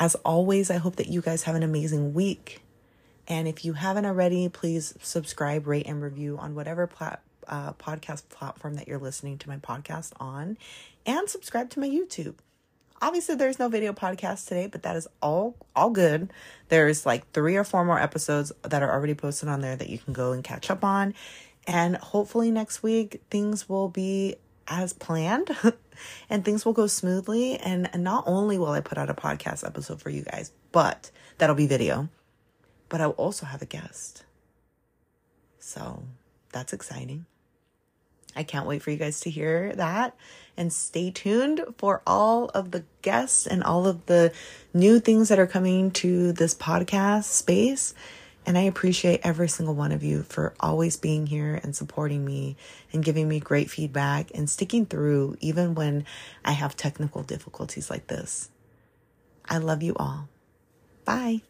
As 0.00 0.14
always, 0.16 0.70
I 0.70 0.78
hope 0.78 0.96
that 0.96 1.08
you 1.08 1.20
guys 1.20 1.42
have 1.42 1.54
an 1.54 1.62
amazing 1.62 2.14
week. 2.14 2.62
And 3.28 3.46
if 3.46 3.66
you 3.66 3.74
haven't 3.74 4.06
already, 4.06 4.48
please 4.48 4.94
subscribe, 5.02 5.66
rate, 5.66 5.86
and 5.86 6.02
review 6.02 6.38
on 6.38 6.54
whatever 6.54 6.86
plat- 6.86 7.22
uh, 7.46 7.74
podcast 7.74 8.28
platform 8.30 8.74
that 8.74 8.88
you're 8.88 8.98
listening 8.98 9.36
to 9.38 9.48
my 9.48 9.58
podcast 9.58 10.12
on, 10.18 10.56
and 11.04 11.28
subscribe 11.28 11.68
to 11.70 11.80
my 11.80 11.88
YouTube. 11.88 12.36
Obviously, 13.02 13.34
there's 13.34 13.58
no 13.58 13.68
video 13.68 13.92
podcast 13.92 14.48
today, 14.48 14.66
but 14.66 14.82
that 14.84 14.96
is 14.96 15.06
all 15.22 15.54
all 15.76 15.90
good. 15.90 16.32
There's 16.68 17.04
like 17.04 17.30
three 17.32 17.56
or 17.56 17.64
four 17.64 17.84
more 17.84 18.00
episodes 18.00 18.52
that 18.62 18.82
are 18.82 18.90
already 18.90 19.14
posted 19.14 19.48
on 19.48 19.60
there 19.60 19.76
that 19.76 19.90
you 19.90 19.98
can 19.98 20.12
go 20.12 20.32
and 20.32 20.42
catch 20.42 20.70
up 20.70 20.82
on. 20.82 21.14
And 21.66 21.96
hopefully 21.96 22.50
next 22.50 22.82
week 22.82 23.22
things 23.30 23.68
will 23.68 23.88
be 23.88 24.36
as 24.68 24.92
planned 24.92 25.50
and 26.30 26.44
things 26.44 26.64
will 26.64 26.72
go 26.72 26.86
smoothly. 26.86 27.56
And 27.56 27.90
not 27.96 28.24
only 28.26 28.58
will 28.58 28.70
I 28.70 28.80
put 28.80 28.98
out 28.98 29.10
a 29.10 29.14
podcast 29.14 29.66
episode 29.66 30.00
for 30.00 30.10
you 30.10 30.22
guys, 30.22 30.52
but 30.72 31.10
that'll 31.38 31.56
be 31.56 31.66
video, 31.66 32.08
but 32.88 33.00
I'll 33.00 33.10
also 33.10 33.46
have 33.46 33.62
a 33.62 33.66
guest. 33.66 34.24
So 35.58 36.02
that's 36.52 36.72
exciting. 36.72 37.26
I 38.36 38.42
can't 38.42 38.66
wait 38.66 38.82
for 38.82 38.90
you 38.90 38.96
guys 38.96 39.20
to 39.20 39.30
hear 39.30 39.72
that. 39.74 40.16
And 40.56 40.72
stay 40.72 41.10
tuned 41.10 41.64
for 41.78 42.02
all 42.06 42.48
of 42.50 42.70
the 42.70 42.84
guests 43.02 43.46
and 43.46 43.62
all 43.64 43.86
of 43.86 44.06
the 44.06 44.32
new 44.74 45.00
things 45.00 45.28
that 45.28 45.38
are 45.38 45.46
coming 45.46 45.90
to 45.92 46.32
this 46.32 46.54
podcast 46.54 47.24
space. 47.24 47.94
And 48.50 48.58
I 48.58 48.62
appreciate 48.62 49.20
every 49.22 49.48
single 49.48 49.76
one 49.76 49.92
of 49.92 50.02
you 50.02 50.24
for 50.24 50.54
always 50.58 50.96
being 50.96 51.28
here 51.28 51.60
and 51.62 51.76
supporting 51.76 52.24
me 52.24 52.56
and 52.92 53.04
giving 53.04 53.28
me 53.28 53.38
great 53.38 53.70
feedback 53.70 54.32
and 54.34 54.50
sticking 54.50 54.86
through 54.86 55.36
even 55.38 55.76
when 55.76 56.04
I 56.44 56.50
have 56.50 56.74
technical 56.74 57.22
difficulties 57.22 57.90
like 57.90 58.08
this. 58.08 58.50
I 59.48 59.58
love 59.58 59.84
you 59.84 59.94
all. 59.94 60.28
Bye. 61.04 61.42